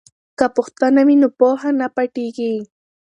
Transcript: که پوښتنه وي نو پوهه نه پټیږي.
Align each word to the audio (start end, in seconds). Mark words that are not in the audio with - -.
که 0.37 0.45
پوښتنه 0.55 1.01
وي 1.07 1.15
نو 1.21 1.27
پوهه 1.39 1.69
نه 1.79 1.87
پټیږي. 1.95 2.53